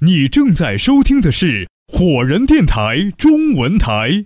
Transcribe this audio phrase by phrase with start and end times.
[0.00, 4.24] 你正在收听的是火人电台中文台。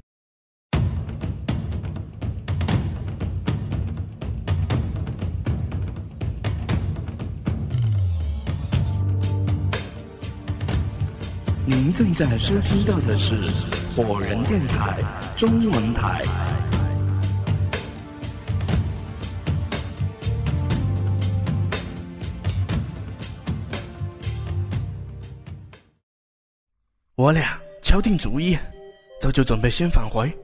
[11.64, 13.34] 您正在收听到的是
[13.96, 14.98] 火人电台
[15.38, 16.20] 中文台。
[27.14, 28.58] 我俩敲定主意，
[29.20, 30.34] 这就准备先返回，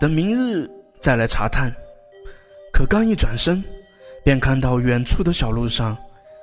[0.00, 0.68] 等明日
[1.00, 1.72] 再来查探。
[2.72, 3.62] 可刚一转身，
[4.24, 5.96] 便看到远处的小路上，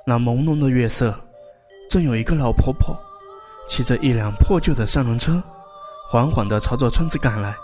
[0.06, 1.14] 那朦胧的月色，
[1.90, 2.98] 正有一个老婆婆，
[3.68, 5.42] 骑着一辆破旧的三轮车，
[6.08, 7.54] 缓缓地朝着村子赶来。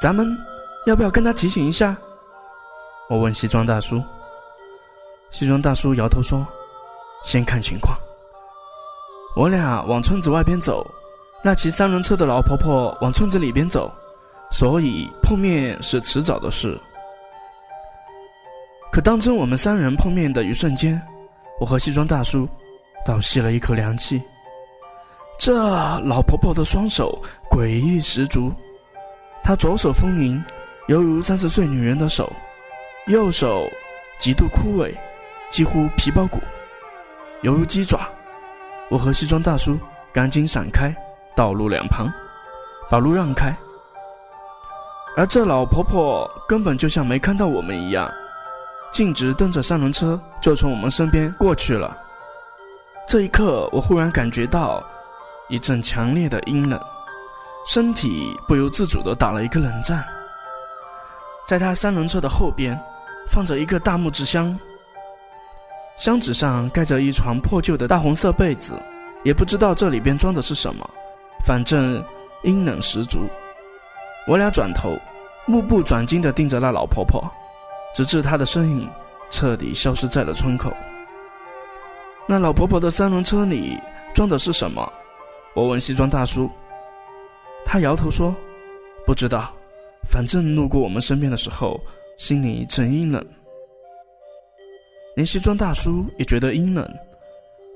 [0.00, 0.34] 咱们
[0.86, 1.94] 要不要跟她提醒一下？
[3.10, 4.02] 我问西装大叔。
[5.30, 6.46] 西装大叔摇头说
[7.22, 7.98] ：“先看情况。”
[9.36, 10.84] 我俩往村子外边走，
[11.44, 13.92] 那骑三轮车的老婆婆往村子里边走，
[14.50, 16.78] 所以碰面是迟早的事。
[18.90, 21.00] 可当真我们三人碰面的一瞬间，
[21.60, 22.48] 我和西装大叔
[23.06, 24.20] 倒吸了一口凉气。
[25.38, 25.54] 这
[26.00, 28.52] 老婆婆的双手诡异十足，
[29.44, 30.42] 她左手丰盈，
[30.88, 32.24] 犹如三十岁女人的手；
[33.06, 33.68] 右手
[34.18, 34.92] 极度枯萎，
[35.48, 36.40] 几乎皮包骨，
[37.42, 38.08] 犹如鸡爪。
[38.90, 39.78] 我和西装大叔
[40.12, 40.94] 赶紧闪开，
[41.36, 42.10] 道路两旁，
[42.90, 43.54] 把路让开。
[45.16, 48.10] 而这老婆婆根本就像没看到我们一样，
[48.90, 51.96] 径直蹬着三轮车就从我们身边过去了。
[53.06, 54.82] 这一刻，我忽然感觉到
[55.48, 56.80] 一阵强烈的阴冷，
[57.66, 60.02] 身体不由自主地打了一个冷战。
[61.46, 62.78] 在他三轮车的后边，
[63.28, 64.58] 放着一个大木质箱。
[65.98, 68.80] 箱子上盖着一床破旧的大红色被子，
[69.24, 70.88] 也不知道这里边装的是什么，
[71.44, 72.02] 反正
[72.44, 73.26] 阴冷十足。
[74.26, 74.96] 我俩转头，
[75.44, 77.28] 目不转睛地盯着那老婆婆，
[77.96, 78.88] 直至她的身影
[79.28, 80.72] 彻底消失在了村口。
[82.28, 83.76] 那老婆婆的三轮车里
[84.14, 84.92] 装的是什么？
[85.54, 86.48] 我问西装大叔，
[87.66, 88.32] 他摇头说
[89.04, 89.52] ：“不知道，
[90.08, 91.80] 反正路过我们身边的时候，
[92.18, 93.24] 心里一阵阴冷。”
[95.18, 96.88] 连西装大叔也觉得阴冷，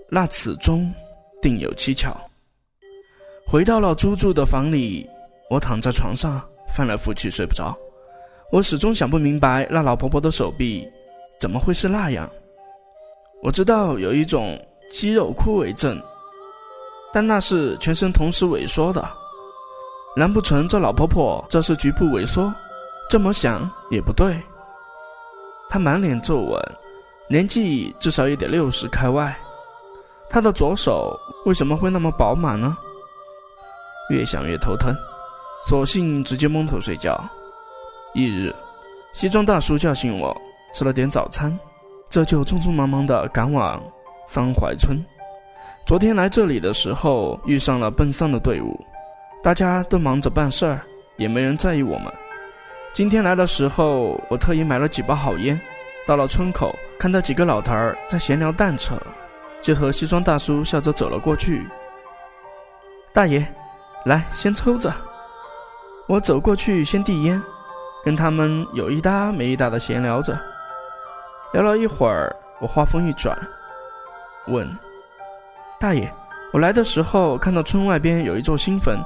[0.09, 0.89] 那此中
[1.43, 2.17] 定有蹊跷。
[3.49, 5.11] 回到了租住的房里，
[5.51, 7.77] 我躺在床上翻来覆去睡不着。
[8.53, 10.89] 我始终想不明白那老婆婆的手臂
[11.41, 12.31] 怎么会是那样。
[13.43, 14.57] 我知道有一种
[14.93, 16.01] 肌肉枯萎症，
[17.13, 19.05] 但那是全身同时萎缩的。
[20.17, 22.55] 难不成这老婆婆这是局部萎缩？
[23.11, 24.41] 这么想也不对。
[25.69, 26.63] 她满脸皱纹。
[27.29, 29.35] 年纪至少也得六十开外，
[30.29, 32.77] 他的左手为什么会那么饱满呢？
[34.11, 34.95] 越想越头疼，
[35.65, 37.19] 索性直接蒙头睡觉。
[38.15, 38.55] 翌日，
[39.15, 40.37] 西装大叔叫醒我，
[40.75, 41.59] 吃了点早餐，
[42.11, 43.83] 这就匆匆忙忙地赶往
[44.27, 45.03] 桑槐村。
[45.87, 48.79] 昨天来这里的时候遇上了奔丧的队伍，
[49.43, 50.83] 大家都忙着办事儿，
[51.17, 52.13] 也没人在意我们。
[52.93, 55.59] 今天来的时候，我特意买了几包好烟。
[56.07, 58.97] 到了村口，看到几个老头儿在闲聊蛋扯，
[59.61, 61.67] 就和西装大叔笑着走了过去。
[63.13, 63.47] 大爷，
[64.05, 64.93] 来先抽着。
[66.09, 67.41] 我走过去先递烟，
[68.05, 70.37] 跟他们有一搭没一搭的闲聊着。
[71.53, 73.39] 聊了一会儿，我话锋一转，
[74.49, 74.69] 问
[75.79, 76.13] ：“大爷，
[76.53, 78.99] 我来的时候看到村外边有一座新坟，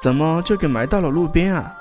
[0.00, 1.74] 怎么就给埋到了路边啊？”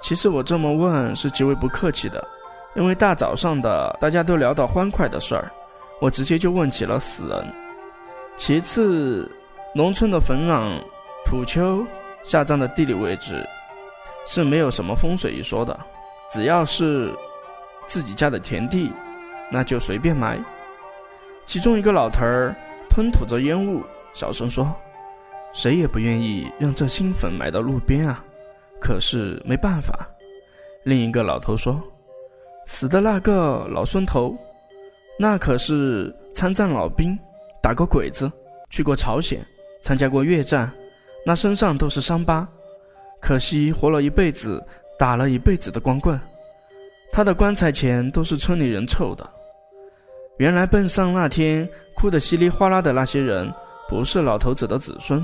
[0.00, 2.26] 其实我这么问是极为不客气的，
[2.74, 5.50] 因为大早上的大家都聊到欢快的事儿，
[6.00, 7.46] 我直接就问起了死人。
[8.36, 9.30] 其次，
[9.74, 10.70] 农村的坟壤、
[11.26, 11.84] 土丘、
[12.24, 13.46] 下葬的地理位置
[14.26, 15.78] 是没有什么风水一说的，
[16.32, 17.12] 只要是
[17.86, 18.90] 自己家的田地，
[19.50, 20.42] 那就随便埋。
[21.44, 22.54] 其中一个老头儿
[22.88, 23.82] 吞吐着烟雾，
[24.14, 24.74] 小声说
[25.52, 28.24] ：“谁也不愿意让这新坟埋到路边啊。”
[28.80, 30.08] 可是没办法，
[30.84, 31.80] 另一个老头说
[32.64, 34.34] ：“死的那个老孙头，
[35.18, 37.16] 那可是参战老兵，
[37.62, 38.30] 打过鬼子，
[38.70, 39.44] 去过朝鲜，
[39.82, 40.72] 参加过越战，
[41.26, 42.48] 那身上都是伤疤。
[43.20, 44.64] 可惜活了一辈子，
[44.98, 46.18] 打了一辈子的光棍，
[47.12, 49.28] 他的棺材钱都是村里人凑的。
[50.38, 53.52] 原来奔丧那天哭得稀里哗啦的那些人，
[53.90, 55.22] 不是老头子的子孙，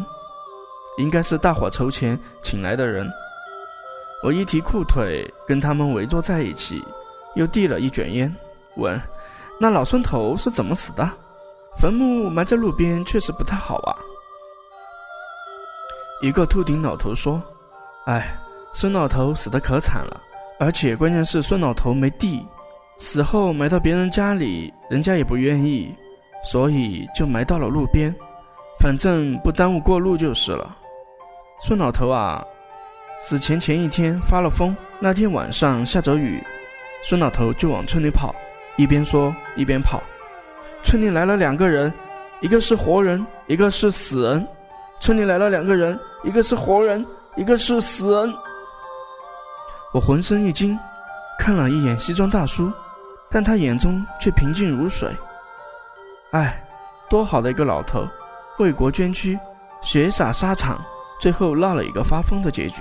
[0.99, 3.11] 应该是大伙筹钱请来的人。”
[4.26, 6.84] 我一提裤腿，跟他们围坐在一起，
[7.37, 8.34] 又递了一卷烟，
[8.75, 9.00] 问
[9.61, 11.08] ：“那老孙头是怎么死的？
[11.78, 13.94] 坟墓埋在路边确实不太好啊。
[16.20, 17.40] 一个秃顶老头说
[18.06, 18.37] ：“哎，
[18.73, 20.20] 孙老头死得可惨了，
[20.58, 22.44] 而且关键是孙老头没地，
[22.99, 25.94] 死后埋到别人家里，人家也不愿意，
[26.43, 28.12] 所以就埋到了路边，
[28.81, 30.76] 反正不耽误过路就是了。
[31.61, 32.44] 孙老头啊，
[33.20, 36.42] 死前前一天发了疯，那天晚上下着雨，
[37.02, 38.34] 孙老头就往村里跑，
[38.76, 40.02] 一边说一边跑，
[40.84, 41.92] 村里来了两个人，
[42.40, 44.46] 一个是活人，一个是死人。”
[44.98, 47.04] 村里来了两个人，一个是活人，
[47.36, 48.34] 一个是死人。
[49.92, 50.76] 我浑身一惊，
[51.38, 52.72] 看了一眼西装大叔，
[53.30, 55.10] 但他眼中却平静如水。
[56.32, 56.62] 哎，
[57.10, 58.08] 多好的一个老头，
[58.58, 59.38] 为国捐躯，
[59.82, 60.82] 血洒沙场，
[61.20, 62.80] 最后落了一个发疯的结局。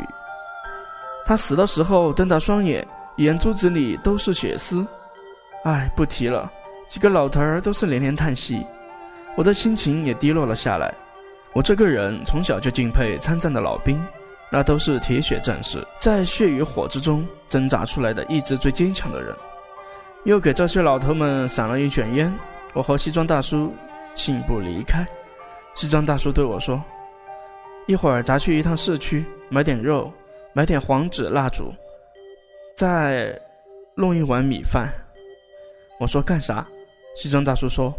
[1.26, 2.88] 他死的时候瞪大双眼，
[3.18, 4.86] 眼珠子里都是血丝。
[5.64, 6.52] 哎，不提了，
[6.88, 8.64] 几个老头儿都是连连叹息，
[9.36, 10.94] 我的心情也低落了下来。
[11.54, 14.00] 我这个人从小就敬佩参战的老兵，
[14.52, 19.36] 那都是铁血战士，在血与火之中挣扎出来的意志最坚强的人。
[20.26, 22.32] 又给这些老头们赏了一卷烟，
[22.74, 23.74] 我和西装大叔
[24.16, 25.08] 信步离开。
[25.74, 26.82] 西装大叔对我说
[27.88, 30.12] ：“一会儿咱去一趟市区，买点肉，
[30.56, 31.74] 买点黄纸蜡烛，
[32.78, 33.38] 再
[33.94, 34.90] 弄一碗米饭。”
[36.00, 36.66] 我说：“干啥？”
[37.14, 37.94] 西装大叔说：“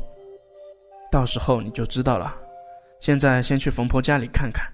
[1.13, 2.35] 到时候你就知道了。”
[2.99, 4.67] 现在先去冯婆家里看看。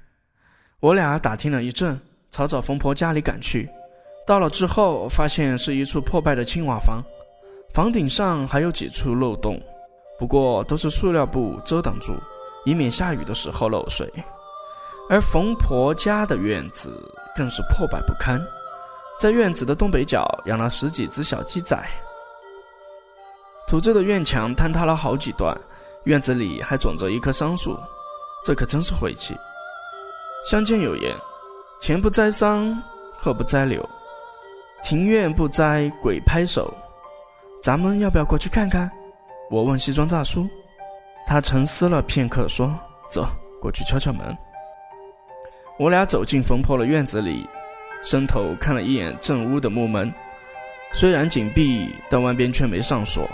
[0.79, 2.01] 我俩打听了一阵，
[2.31, 3.69] 朝着冯婆家里赶去。
[4.25, 7.03] 到了之后，发现是一处破败的青瓦房，
[7.75, 9.61] 房顶上还有几处漏洞，
[10.21, 12.15] 不过都是塑料布遮挡住，
[12.65, 14.09] 以免下雨的时候漏水。
[15.09, 18.41] 而冯婆家的院子更是破败不堪，
[19.19, 21.79] 在院子的东北角养了十几只小鸡仔。
[23.67, 25.57] 土质的院墙坍塌了好几段，
[26.05, 27.79] 院子里还种着一棵桑树。
[28.45, 29.37] 这可真是晦气。
[30.51, 31.15] 乡间有言
[31.81, 32.77] ：“前不栽桑，
[33.17, 33.89] 后不栽柳，
[34.83, 36.73] 庭院不栽鬼拍手。”
[37.63, 38.91] 咱们要不要过去看看？
[39.49, 40.45] 我问西装大叔，
[41.29, 42.75] 他沉思了片刻，说
[43.09, 43.25] ：“走，
[43.61, 44.37] 过去敲敲门。”
[45.83, 47.45] 我俩走进冯婆的院子里，
[48.05, 50.15] 伸头看了一眼正屋的木门，
[50.93, 53.29] 虽然紧闭，但外边却没上锁。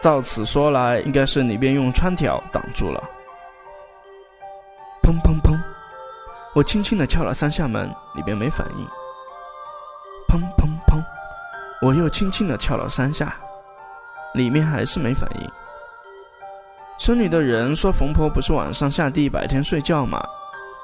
[0.00, 2.98] 照此说来，应该是里边用穿条挡住了。
[5.02, 5.54] 砰砰砰！
[6.54, 8.86] 我轻轻地敲了三下门，里边没反应。
[10.26, 10.98] 砰砰砰！
[11.82, 13.36] 我又轻轻地敲了三下，
[14.32, 15.50] 里面还是没反应。
[16.98, 20.26] 村里的人说，冯婆不是晚上下地，白天睡觉吗？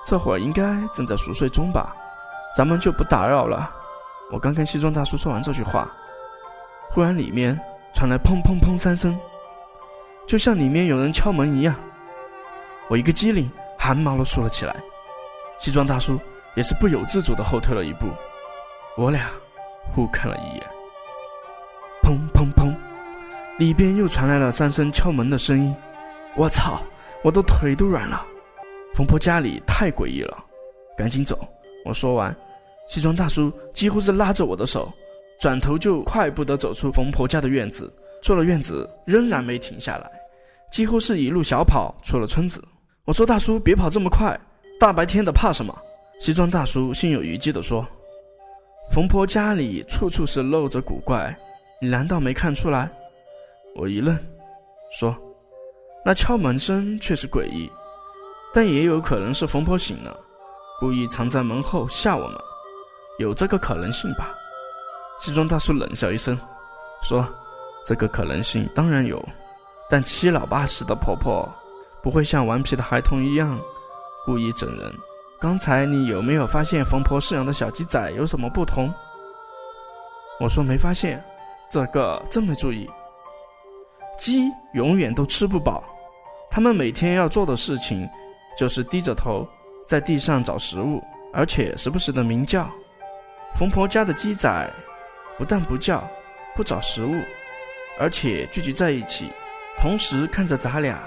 [0.04, 1.94] 这会儿应该正在熟睡中吧？
[2.56, 3.70] 咱们就不打扰了。
[4.30, 5.90] 我刚跟西装大叔说完这句话，
[6.90, 7.58] 忽然里面
[7.94, 9.18] 传来砰砰砰三声，
[10.26, 11.74] 就像里面有人敲门一样。
[12.88, 13.50] 我一个机灵。
[13.82, 14.76] 汗毛都竖了起来，
[15.58, 16.20] 西装大叔
[16.54, 18.06] 也是不由自主的后退了一步，
[18.94, 19.30] 我俩
[19.94, 20.66] 互看了一眼，
[22.02, 22.76] 砰砰砰，
[23.58, 25.74] 里边又传来了三声敲门的声音，
[26.36, 26.78] 我操，
[27.22, 28.22] 我的腿都软了，
[28.94, 30.36] 冯婆家里太诡异了，
[30.96, 31.38] 赶紧走。
[31.84, 32.34] 我说完，
[32.88, 34.92] 西装大叔几乎是拉着我的手，
[35.40, 37.90] 转头就快步的走出冯婆家的院子，
[38.22, 40.10] 出了院子仍然没停下来，
[40.70, 42.62] 几乎是一路小跑出了村子。
[43.06, 44.38] 我说：“大叔，别跑这么快，
[44.78, 45.74] 大白天的怕什么？”
[46.20, 47.86] 西装大叔心有余悸地说
[48.92, 51.34] ：“冯婆家里处处是露着古怪，
[51.80, 52.90] 你难道没看出来？”
[53.74, 54.16] 我一愣，
[54.92, 55.16] 说
[56.04, 57.70] ：“那敲门声确实诡异，
[58.52, 60.16] 但也有可能是冯婆醒了，
[60.78, 62.36] 故意藏在门后吓我们，
[63.18, 64.34] 有这个可能性吧？”
[65.20, 66.38] 西装大叔冷笑一声，
[67.02, 67.26] 说
[67.84, 69.22] ：“这个可能性当然有，
[69.88, 71.48] 但七老八十的婆婆。”
[72.02, 73.60] 不会像顽皮的孩童一样
[74.24, 74.90] 故意整人。
[75.38, 78.90] 刚才你有没有发现冯婆饲养的小鸡仔有什么不同？
[80.40, 81.22] 我说没发现，
[81.70, 82.88] 这个真没注意。
[84.18, 85.84] 鸡永远都吃不饱，
[86.50, 88.08] 它们每天要做的事情
[88.56, 89.48] 就是低着头
[89.86, 91.02] 在地上找食物，
[91.32, 92.68] 而且时不时的鸣叫。
[93.54, 94.70] 冯婆家的鸡仔
[95.38, 96.06] 不但不叫，
[96.54, 97.22] 不找食物，
[97.98, 99.30] 而且聚集在一起，
[99.78, 100.98] 同时看着咱俩。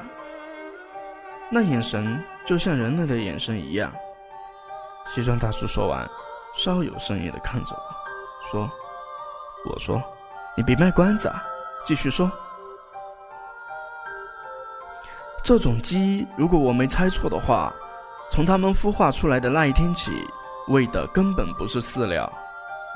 [1.50, 3.94] 那眼神就像人类的眼神一样。
[5.06, 6.10] 西装大叔说完，
[6.56, 8.72] 稍有深意的看着我，说
[9.70, 10.02] ：“我说，
[10.58, 11.44] 你别卖关子啊，
[11.86, 12.32] 继续说。
[15.44, 17.74] 这种鸡，如果我没猜错的话，
[18.32, 20.12] 从它们孵化出来的那一天起，
[20.70, 22.32] 喂的根本不是饲料，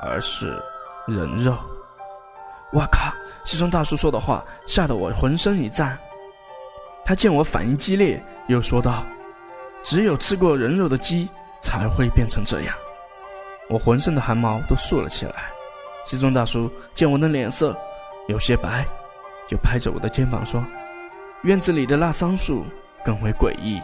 [0.02, 0.58] 而是
[1.06, 1.54] 人肉。
[2.72, 3.12] 我靠！
[3.44, 5.98] 西装大叔说的话吓得我浑身一颤。
[7.04, 9.04] 他见我反应激烈，又说道
[9.84, 11.28] ：“只有吃过人肉的鸡
[11.62, 12.74] 才会变成这样。”
[13.68, 15.34] 我浑身的汗毛都竖了起来。
[16.04, 17.76] 西装大叔见我的脸色
[18.26, 18.86] 有些白，
[19.46, 20.62] 就拍着我的肩膀说
[21.42, 22.64] ：“院子里的那桑树
[23.04, 23.80] 更为诡异，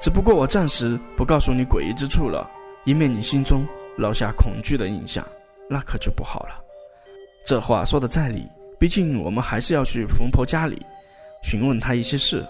[0.00, 2.48] 只不过我暂时不告诉你诡异之处了，
[2.84, 3.64] 以免你心中
[3.96, 5.24] 留下恐惧的印象，
[5.70, 6.60] 那可就不好了。”
[7.46, 8.48] 这话说的在理，
[8.78, 10.84] 毕竟我们还是要去冯婆家里
[11.42, 12.44] 询问她一些事。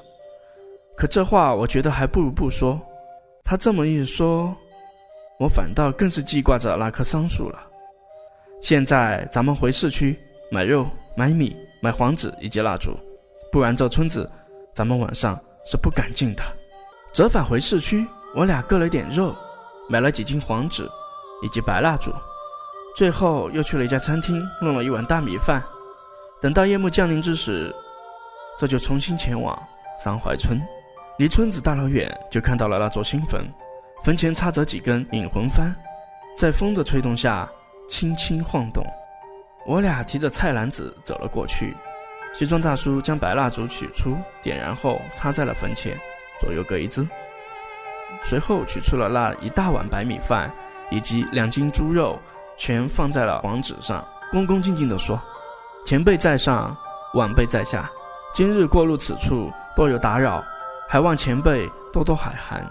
[0.97, 2.81] 可这话我觉得还不如不说。
[3.45, 4.55] 他这么一说，
[5.39, 7.59] 我反倒更是记挂着那棵桑树了。
[8.63, 10.17] 现在咱们回市区
[10.51, 10.87] 买肉、
[11.17, 12.97] 买米、买黄纸以及蜡烛，
[13.53, 14.29] 不然这村子
[14.75, 16.43] 咱们晚上是不敢进的。
[17.13, 19.37] 折返回市区，我俩割了点肉，
[19.91, 20.89] 买了几斤黄纸
[21.43, 22.11] 以及白蜡烛。
[22.97, 25.63] 最后又去了一家餐厅，弄了一碗大米饭。
[26.41, 27.75] 等到夜幕降临之时，
[28.59, 29.57] 这就重新前往
[30.03, 30.59] 三槐村。
[31.19, 33.47] 离村子大老远，就看到了那座新坟，
[34.03, 35.71] 坟前插着几根引魂幡，
[36.39, 37.47] 在风的吹动下
[37.87, 38.83] 轻轻晃动。
[39.67, 41.75] 我俩提着菜篮子走了过去。
[42.33, 45.99] 西装大叔将白蜡烛取出，点燃后插在了坟前，
[46.41, 47.07] 左右各一支。
[48.23, 50.53] 随后取出了那一大碗白米饭
[50.91, 52.19] 以及两斤猪肉。
[52.55, 55.21] 全放在了黄纸上，恭恭敬敬地说
[55.85, 56.77] ：“前辈在上，
[57.15, 57.91] 晚辈在下，
[58.33, 60.45] 今日过路此处，多有打扰，
[60.89, 62.65] 还望前辈多多海涵。”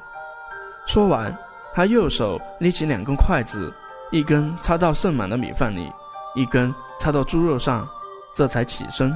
[0.86, 1.36] 说完，
[1.74, 3.74] 他右手捏起两根筷子，
[4.12, 5.92] 一根插到盛满的米饭里，
[6.36, 7.86] 一根插到猪肉上，
[8.34, 9.14] 这才起身。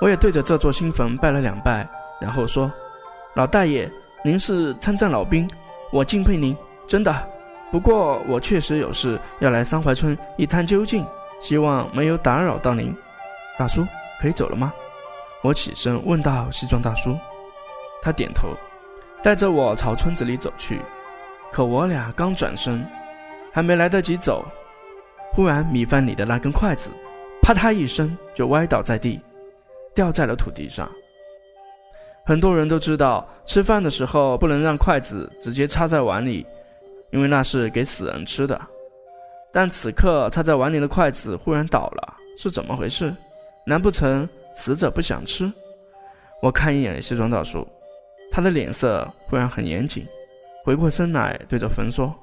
[0.00, 1.86] 我也对着这座新坟拜了两拜，
[2.20, 2.70] 然后说
[3.36, 3.90] ：“老大爷，
[4.24, 5.48] 您是参战老兵，
[5.92, 6.56] 我敬佩您，
[6.88, 7.14] 真的。”
[7.70, 11.06] 不过我确实有事要来三槐村一探究竟，
[11.40, 12.92] 希望没有打扰到您。
[13.56, 13.86] 大叔，
[14.20, 14.72] 可以走了吗？
[15.42, 16.50] 我起身问道。
[16.50, 17.16] 西装大叔，
[18.02, 18.48] 他点头，
[19.22, 20.80] 带着我朝村子里走去。
[21.52, 22.84] 可我俩刚转身，
[23.52, 24.44] 还没来得及走，
[25.32, 26.90] 忽然米饭里的那根筷子，
[27.40, 29.20] 啪嗒一声就歪倒在地，
[29.94, 30.88] 掉在了土地上。
[32.24, 36.46] 很多人都知道，吃饭的时候不能让筷子直接插在碗里。
[37.12, 38.56] 因为那是给死人吃的，
[39.52, 43.12] 但此刻插在碗里的筷子忽然倒了，是怎么回事？
[43.66, 45.52] 难不成死者不想吃？
[46.40, 47.66] 我看一眼西装大叔，
[48.30, 50.06] 他的脸色忽然很严谨，
[50.64, 52.14] 回过身来对着坟说：“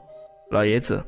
[0.51, 1.03] 老爷子，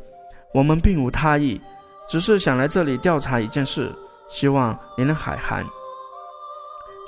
[0.53, 1.61] 我们并无他意，
[2.09, 3.89] 只是想来这里调查一件事，
[4.27, 5.65] 希望您能海涵。”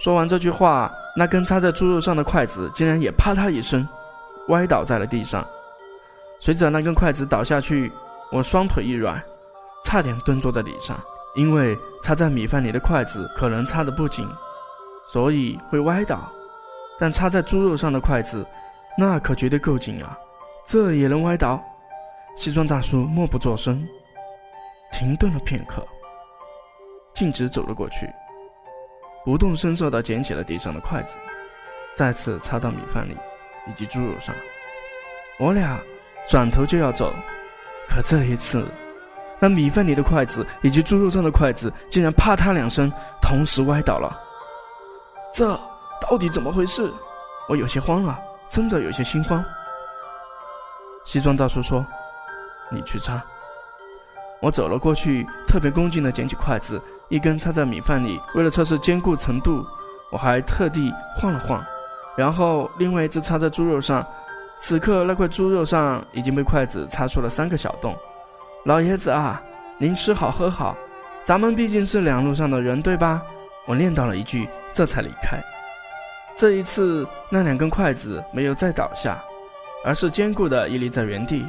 [0.01, 3.87] 说完这句话，那根插在猪肉上的筷子竟然也啪嗒一声，
[4.47, 5.47] 歪倒在了地上。
[6.39, 7.91] 随着那根筷子倒下去，
[8.31, 9.23] 我双腿一软，
[9.83, 10.99] 差点蹲坐在地上。
[11.35, 14.27] 因为插在米饭里的筷子可能插得不紧，
[15.07, 16.17] 所以会歪倒；
[16.99, 18.43] 但插在猪肉上的筷子，
[18.97, 20.17] 那可绝对够紧啊！
[20.65, 21.63] 这也能歪倒？
[22.35, 23.79] 西装大叔默不作声，
[24.91, 25.85] 停顿了片刻，
[27.13, 28.09] 径直走了过去，
[29.23, 31.17] 不动声色地捡起了地上的筷子，
[31.95, 33.17] 再次插到米饭里
[33.67, 34.35] 以及猪肉上。
[35.39, 35.79] 我俩。
[36.27, 37.11] 转头就要走，
[37.89, 38.65] 可这一次，
[39.39, 44.17] 那米饭里的筷子以及猪肉上的筷子竟然啪嗒两声，同时歪倒了。
[45.33, 45.59] 这
[45.99, 46.89] 到底怎么回事？
[47.49, 49.43] 我有些慌了，真的有些心慌。
[51.03, 51.85] 西装大叔说
[52.71, 53.21] ：“你去插。”
[54.41, 58.19] 我走了过去，特别恭敬地捡起筷子，一根插在米饭里。
[58.33, 59.63] 为了测试坚固程度，
[60.11, 61.63] 我还特地晃了晃，
[62.17, 64.05] 然后另外一只插在猪肉上。
[64.59, 67.95] 此刻，那块猪肉上已经被筷子插出了三个小洞。
[68.65, 69.41] 老爷子啊，
[69.77, 70.75] 您吃好喝好，
[71.23, 73.21] 咱们毕竟是两路上的人，对吧？
[73.67, 75.39] 我念叨了一句，这才离开。
[76.35, 79.17] 这一次，那两根筷子没有再倒下，
[79.83, 81.45] 而是坚固的屹立在原地。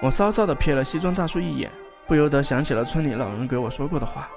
[0.00, 1.70] 我稍稍的瞥了西装大叔一眼，
[2.12, 4.28] 不由得想起了村里老人给我说过的话。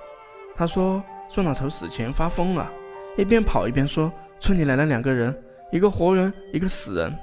[0.55, 2.71] 他说，孙老头死前发疯了，
[3.17, 5.37] 一边跑一边说，村里来了两个人，
[5.73, 7.13] 一个活人，一个死人。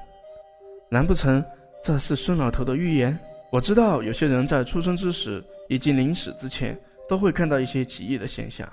[0.90, 1.42] 难不成
[1.82, 3.18] 这是孙老头的预言？
[3.50, 6.78] 我知道有些人在出生之时以及临死之前
[7.08, 8.70] 都会看到一些奇异的现象，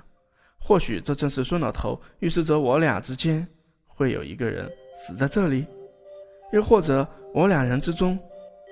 [0.59, 3.47] 或许这正是孙老头预示着我俩之间
[3.87, 5.65] 会有一个人死在这里，
[6.51, 8.19] 又或者我两人之中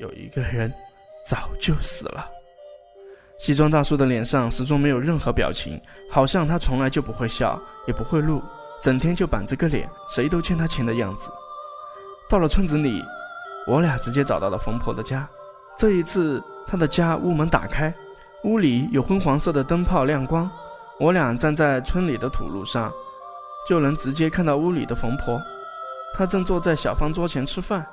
[0.02, 0.70] 有一个人
[1.26, 2.32] 早就死了。
[3.38, 5.80] 西装大叔的脸上始终没有任何表情，
[6.12, 8.42] 好像他从来就不会笑，也不会怒，
[8.82, 11.30] 整天就板着个脸，谁都欠他钱的样子。
[12.30, 13.04] 到了村子里。
[13.70, 15.28] 我俩直接找到了冯婆的家，
[15.78, 17.94] 这一次她的家屋门打开，
[18.46, 20.50] 屋里有昏黄色的灯泡亮光。
[20.98, 22.90] 我俩站在村里的土路上，
[23.68, 25.38] 就能直接看到屋里的冯婆，
[26.14, 27.86] 她正坐在小方桌前吃饭。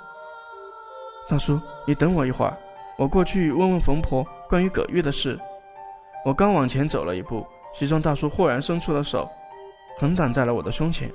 [1.28, 2.56] 大叔，你等我一会儿，
[2.96, 5.36] 我过去问问冯婆关于葛玉的事。
[6.24, 9.28] 我刚往前走了一步，西装大叔忽然伸出了手，
[9.98, 11.10] 横挡在了我的胸前。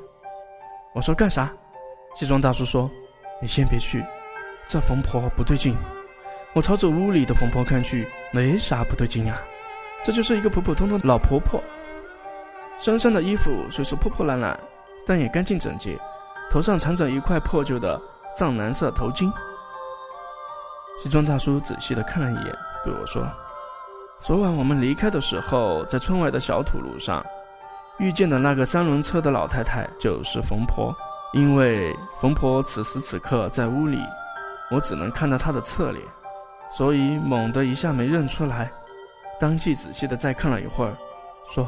[0.93, 1.49] 我说干啥？
[2.15, 2.91] 西装大叔说
[3.41, 4.03] ：“你先别去，
[4.67, 5.73] 这冯婆不对劲。”
[6.51, 9.39] 我朝着屋里的冯婆看去，没啥不对劲啊，
[10.03, 11.63] 这就是一个普普通通的老婆婆。
[12.77, 14.59] 身上的衣服虽说破破烂烂，
[15.07, 15.97] 但也干净整洁，
[16.51, 18.01] 头上缠着一块破旧的
[18.35, 19.31] 藏蓝色头巾。
[21.01, 22.53] 西装大叔仔细的看了一眼，
[22.83, 23.25] 对我说
[24.21, 27.25] ：“昨晚我们离开的时候，在村外的小土路上
[27.99, 30.95] 遇见的那个三轮车的老太太，就是冯婆。
[31.33, 33.99] 因为冯婆此时此刻在屋里，
[34.71, 36.03] 我只能看到她的侧脸，
[36.71, 38.71] 所以猛地一下没认出来。
[39.39, 40.93] 当即仔细的再看了一会儿，
[41.51, 41.67] 说。”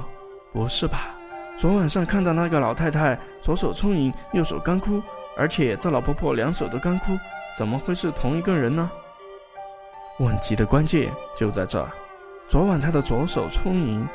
[0.53, 1.15] 不是吧？
[1.57, 5.01] 昨晚上看到那个老太太左手充盈，右手干枯，
[5.37, 7.17] 而且这老婆婆两手都干枯，
[7.57, 8.91] 怎么会是同一个人呢？
[10.19, 11.89] 问题的关键就在这儿。
[12.47, 14.07] 昨晚她的左手充盈，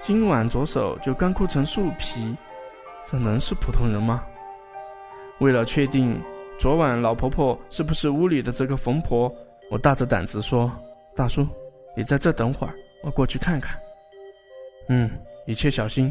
[0.00, 2.36] 今晚左手就干枯成树皮，
[3.06, 4.24] 这能是普通人吗？
[5.40, 6.20] 为了确定
[6.58, 9.32] 昨晚老婆婆是不是屋里的这个冯婆，
[9.70, 10.70] 我大着胆子说
[11.16, 11.46] ：“大叔，
[11.96, 13.76] 你在这等会儿，我过去看看。”
[14.88, 15.10] 嗯。
[15.46, 16.10] 一切小心，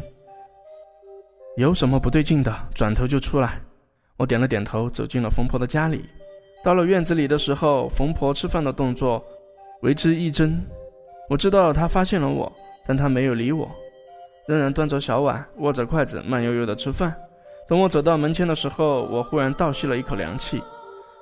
[1.56, 3.60] 有什么不对劲的，转头就出来。
[4.16, 6.04] 我点了点头，走进了冯婆的家里。
[6.64, 9.22] 到了院子里的时候，冯婆吃饭的动作
[9.82, 10.58] 为之一怔。
[11.28, 12.50] 我知道她发现了我，
[12.86, 13.68] 但她没有理我，
[14.48, 17.14] 仍然端着小碗，握着筷子，慢悠悠的吃饭。
[17.68, 20.62] 等我走到门前的时候，我忽然倒吸了一口凉气。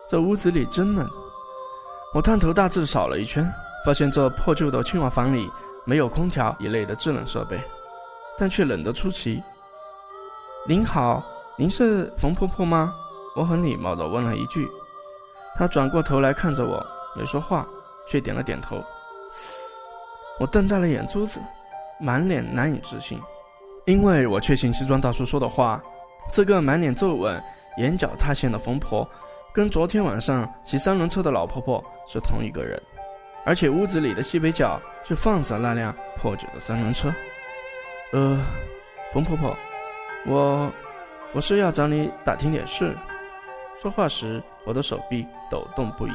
[0.08, 1.08] 这屋子里真冷。
[2.14, 3.44] 我探头大致扫了一圈，
[3.84, 5.50] 发现这破旧的青瓦房里
[5.84, 7.58] 没有空调一类的制冷设备。
[8.38, 9.42] 但却冷得出奇。
[10.68, 11.20] 您好，
[11.58, 12.94] 您是冯婆婆吗？
[13.34, 14.68] 我很礼貌地问了一句。
[15.56, 16.85] 他转过头来看着我，
[17.17, 17.67] 没说话，
[18.06, 18.82] 却点了点头。
[20.41, 21.41] 我瞪大了眼珠子，
[22.00, 23.21] 满脸难以置信，
[23.84, 25.80] 因为我确信西装大叔说的话，
[26.32, 27.41] 这个满脸皱纹、
[27.76, 29.08] 眼角塌陷的冯婆，
[29.52, 32.80] 跟昨天晚上骑三轮车的老婆婆是同一个人，
[33.45, 37.12] 而且屋子里的西北角就放着那辆破旧的三轮车。
[38.12, 38.41] 呃，
[39.12, 39.56] 冯婆婆，
[40.26, 40.73] 我
[41.32, 42.97] 我是要找你打听点事。
[43.80, 46.12] 说话时，我的手臂抖动不已。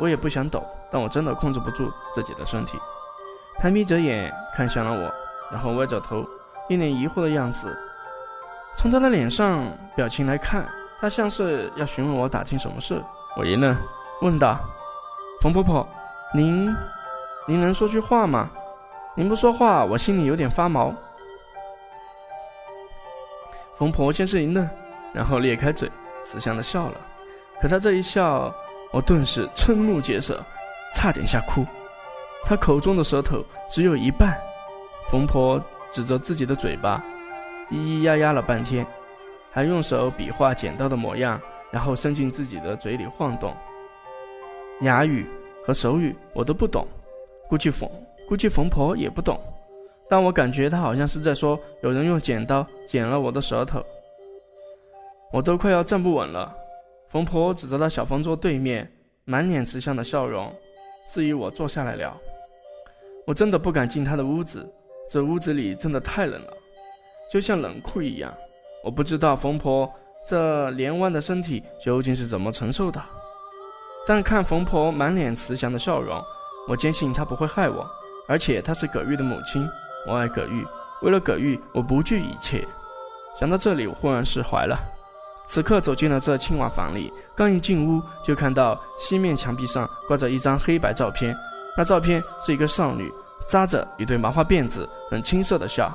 [0.00, 2.76] 我也不想抖，但我真的控制不住自己的身体。
[3.60, 5.14] 他眯着眼看向了我，
[5.52, 6.26] 然后歪着头，
[6.68, 7.78] 一脸疑惑的样子。
[8.76, 9.62] 从他的脸上
[9.94, 10.66] 表情来看，
[11.00, 13.00] 他像是要询问我打听什么事。
[13.36, 13.76] 我一愣，
[14.22, 14.58] 问道
[15.40, 15.86] ：“冯婆婆，
[16.34, 16.74] 您
[17.46, 18.50] 您能说句话吗？”
[19.14, 20.94] 您不说话，我心里有点发毛。
[23.76, 24.66] 冯婆先是一愣，
[25.12, 25.90] 然后咧开嘴，
[26.24, 26.94] 慈祥的笑了。
[27.60, 28.54] 可他这一笑，
[28.90, 30.42] 我顿时瞠目结舌，
[30.94, 31.64] 差点吓哭。
[32.44, 34.36] 他口中的舌头只有一半。
[35.10, 37.04] 冯婆指着自己的嘴巴，
[37.70, 38.86] 咿咿呀呀了半天，
[39.52, 43.54] 还用手比划剪刀的模样，然后伸进自己的嘴里晃动。
[44.82, 45.26] 哑语
[45.66, 46.86] 和手语我都不懂，
[47.48, 47.90] 估计冯。
[48.28, 49.38] 估计冯婆也不懂，
[50.08, 53.84] 但我感觉她好像是在说有人用剪刀剪了我的舌头，
[55.32, 56.54] 我都快要站不稳了。
[57.10, 58.88] 冯婆指着那小方桌对面，
[59.24, 60.54] 满脸慈祥的笑容，
[61.08, 62.16] 示意我坐下来聊。
[63.26, 64.64] 我真的不敢进她的屋子，
[65.10, 66.52] 这屋子里真的太冷了，
[67.28, 68.32] 就像冷库一样。
[68.84, 69.92] 我不知道冯婆
[70.24, 73.02] 这连弯的身体究竟是怎么承受的，
[74.06, 76.22] 但看冯婆满脸慈祥的笑容，
[76.68, 77.84] 我坚信她不会害我。
[78.28, 79.68] 而且她是葛玉的母亲，
[80.06, 80.64] 我爱葛玉，
[81.02, 82.64] 为了葛玉，我不惧一切。
[83.36, 84.78] 想到这里，我忽然释怀了。
[85.50, 91.36] 此刻走进了这青瓦房里，刚一进屋，就看到西面墙壁上挂着一张黑白照片。
[91.76, 93.10] 那照片是一个少女
[93.48, 95.92] 扎着一对麻花辫子，很青涩的笑。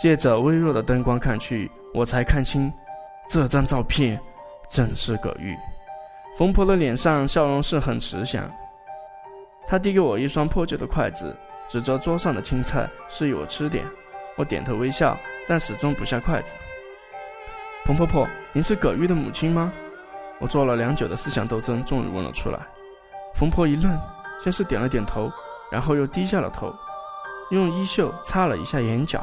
[0.00, 2.72] 借着微弱的灯光看去，我才看清，
[3.28, 4.18] 这张照片
[4.70, 5.54] 正是葛玉。
[6.38, 8.50] 冯婆的脸上笑容是很慈祥。
[9.66, 11.36] 她递给我一双破旧的筷子，
[11.68, 13.84] 指着桌上的青菜，示意我吃点。
[14.36, 15.14] 我点头微笑，
[15.46, 16.54] 但始终不下筷子。
[17.84, 19.70] 冯婆婆，您是葛玉的母亲吗？
[20.38, 22.58] 我做了良久的思想斗争，终于问了出来。
[23.34, 23.94] 冯婆一愣，
[24.42, 25.30] 先是点了点头，
[25.70, 26.74] 然后又低下了头，
[27.50, 29.22] 用衣袖擦了一下眼角。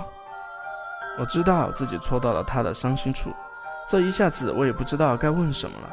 [1.17, 3.31] 我知道自己戳到了她的伤心处，
[3.89, 5.89] 这一下子我也不知道该问什么了。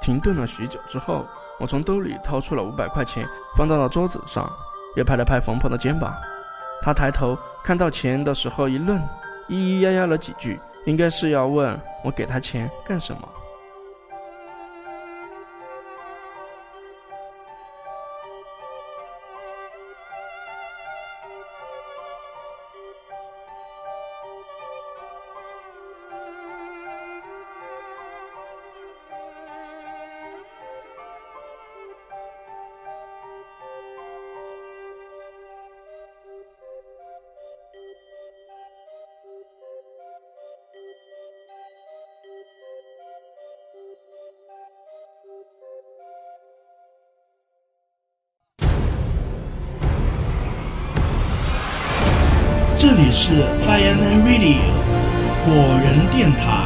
[0.00, 1.26] 停顿了许久之后。
[1.60, 4.50] 我从兜里掏出了五百块钱，放到了桌子上，
[4.96, 6.12] 又拍了拍冯婆的肩膀。
[6.80, 8.98] 她抬头看到钱的时候一愣，
[9.48, 13.28] 咿咿呀呀了几句，应该是要问我给他钱干什么。
[53.04, 53.32] 里是
[53.66, 54.60] Fireman Radio
[55.44, 56.61] 火人电台。